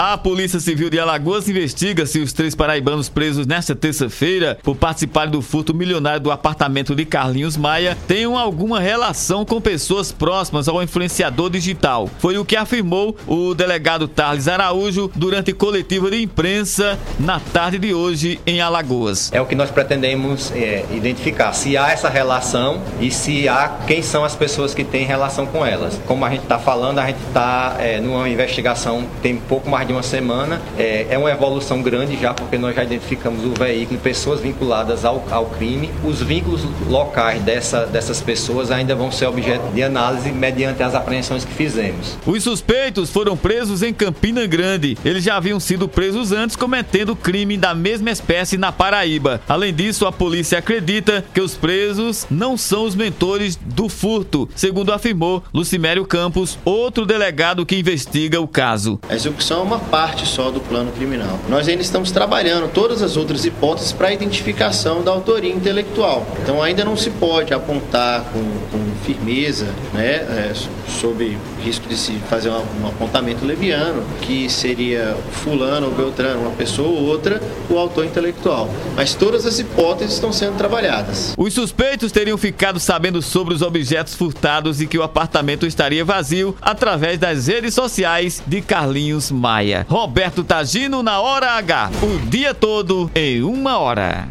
A 0.00 0.16
Polícia 0.16 0.60
Civil 0.60 0.88
de 0.88 1.00
Alagoas 1.00 1.48
investiga 1.48 2.06
se 2.06 2.20
os 2.20 2.32
três 2.32 2.54
paraibanos 2.54 3.08
presos 3.08 3.48
nesta 3.48 3.74
terça-feira 3.74 4.56
por 4.62 4.76
participarem 4.76 5.32
do 5.32 5.42
furto 5.42 5.74
milionário 5.74 6.20
do 6.20 6.30
apartamento 6.30 6.94
de 6.94 7.04
Carlinhos 7.04 7.56
Maia 7.56 7.98
tenham 8.06 8.38
alguma 8.38 8.78
relação 8.78 9.44
com 9.44 9.60
pessoas 9.60 10.12
próximas 10.12 10.68
ao 10.68 10.80
influenciador 10.80 11.50
digital. 11.50 12.08
Foi 12.20 12.38
o 12.38 12.44
que 12.44 12.54
afirmou 12.54 13.16
o 13.26 13.54
delegado 13.54 14.06
Tarles 14.06 14.46
Araújo 14.46 15.10
durante 15.16 15.52
coletiva 15.52 16.08
de 16.12 16.22
imprensa 16.22 16.96
na 17.18 17.40
tarde 17.40 17.76
de 17.76 17.92
hoje 17.92 18.40
em 18.46 18.60
Alagoas. 18.60 19.32
É 19.32 19.40
o 19.40 19.46
que 19.46 19.56
nós 19.56 19.68
pretendemos 19.68 20.52
é, 20.52 20.84
identificar 20.92 21.52
se 21.52 21.76
há 21.76 21.90
essa 21.90 22.08
relação 22.08 22.80
e 23.00 23.10
se 23.10 23.48
há 23.48 23.78
quem 23.84 24.00
são 24.00 24.24
as 24.24 24.36
pessoas 24.36 24.72
que 24.72 24.84
têm 24.84 25.04
relação 25.04 25.44
com 25.44 25.66
elas. 25.66 26.00
Como 26.06 26.24
a 26.24 26.30
gente 26.30 26.44
está 26.44 26.56
falando, 26.60 27.00
a 27.00 27.06
gente 27.06 27.18
está 27.26 27.74
é, 27.80 28.00
numa 28.00 28.28
investigação 28.28 29.04
tem 29.20 29.36
pouco 29.36 29.68
mais 29.68 29.87
de 29.88 29.92
uma 29.92 30.02
semana. 30.02 30.60
É, 30.78 31.06
é 31.10 31.18
uma 31.18 31.30
evolução 31.30 31.82
grande 31.82 32.16
já, 32.16 32.32
porque 32.32 32.56
nós 32.56 32.76
já 32.76 32.84
identificamos 32.84 33.44
o 33.44 33.50
veículo 33.50 33.98
e 33.98 34.02
pessoas 34.02 34.40
vinculadas 34.40 35.04
ao, 35.04 35.24
ao 35.30 35.46
crime. 35.46 35.90
Os 36.04 36.22
vínculos 36.22 36.62
locais 36.86 37.42
dessa, 37.42 37.86
dessas 37.86 38.20
pessoas 38.20 38.70
ainda 38.70 38.94
vão 38.94 39.10
ser 39.10 39.26
objeto 39.26 39.66
de 39.72 39.82
análise 39.82 40.30
mediante 40.30 40.82
as 40.82 40.94
apreensões 40.94 41.44
que 41.44 41.52
fizemos. 41.52 42.16
Os 42.24 42.44
suspeitos 42.44 43.10
foram 43.10 43.36
presos 43.36 43.82
em 43.82 43.92
Campina 43.92 44.46
Grande. 44.46 44.96
Eles 45.04 45.24
já 45.24 45.36
haviam 45.36 45.58
sido 45.58 45.88
presos 45.88 46.30
antes 46.30 46.54
cometendo 46.54 47.16
crime 47.16 47.56
da 47.56 47.74
mesma 47.74 48.10
espécie 48.10 48.58
na 48.58 48.70
Paraíba. 48.70 49.40
Além 49.48 49.72
disso, 49.72 50.06
a 50.06 50.12
polícia 50.12 50.58
acredita 50.58 51.24
que 51.32 51.40
os 51.40 51.54
presos 51.54 52.26
não 52.30 52.56
são 52.56 52.84
os 52.84 52.94
mentores 52.94 53.56
do 53.56 53.88
furto, 53.88 54.48
segundo 54.54 54.92
afirmou 54.92 55.42
Lucimério 55.52 56.04
Campos, 56.04 56.58
outro 56.64 57.06
delegado 57.06 57.64
que 57.64 57.76
investiga 57.76 58.40
o 58.40 58.46
caso. 58.46 59.00
A 59.08 59.14
execução 59.14 59.60
é 59.60 59.62
uma 59.62 59.77
parte 59.78 60.26
só 60.26 60.50
do 60.50 60.60
plano 60.60 60.92
criminal. 60.92 61.38
Nós 61.48 61.68
ainda 61.68 61.82
estamos 61.82 62.10
trabalhando 62.10 62.70
todas 62.72 63.02
as 63.02 63.16
outras 63.16 63.44
hipóteses 63.44 63.92
para 63.92 64.08
a 64.08 64.12
identificação 64.12 65.02
da 65.02 65.10
autoria 65.10 65.52
intelectual. 65.52 66.26
Então 66.42 66.62
ainda 66.62 66.84
não 66.84 66.96
se 66.96 67.10
pode 67.10 67.52
apontar 67.54 68.24
com, 68.32 68.40
com 68.70 68.78
firmeza, 69.04 69.66
né, 69.92 70.16
é, 70.16 70.52
sob 70.88 71.36
risco 71.62 71.88
de 71.88 71.96
se 71.96 72.12
fazer 72.28 72.50
um, 72.50 72.62
um 72.82 72.88
apontamento 72.88 73.44
leviano, 73.44 74.02
que 74.22 74.48
seria 74.48 75.16
fulano 75.30 75.86
ou 75.86 75.92
beltrano, 75.92 76.40
uma 76.40 76.50
pessoa 76.50 76.88
ou 76.88 77.06
outra, 77.06 77.40
o 77.68 77.78
autor 77.78 78.04
intelectual. 78.04 78.68
Mas 78.96 79.14
todas 79.14 79.46
as 79.46 79.58
hipóteses 79.58 80.14
estão 80.14 80.32
sendo 80.32 80.56
trabalhadas. 80.56 81.34
Os 81.36 81.54
suspeitos 81.54 82.12
teriam 82.12 82.38
ficado 82.38 82.80
sabendo 82.80 83.20
sobre 83.22 83.54
os 83.54 83.62
objetos 83.62 84.14
furtados 84.14 84.80
e 84.80 84.86
que 84.86 84.98
o 84.98 85.02
apartamento 85.02 85.66
estaria 85.66 86.04
vazio 86.04 86.56
através 86.60 87.18
das 87.18 87.46
redes 87.46 87.74
sociais 87.74 88.42
de 88.46 88.60
Carlinhos 88.60 89.30
Maia. 89.68 89.86
Roberto 89.88 90.42
Tagino 90.42 91.02
na 91.02 91.20
Hora 91.20 91.52
H. 91.52 91.90
O 92.02 92.18
dia 92.26 92.54
todo 92.54 93.10
em 93.14 93.42
uma 93.42 93.78
hora. 93.78 94.28